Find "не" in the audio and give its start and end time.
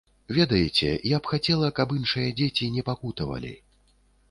2.79-2.87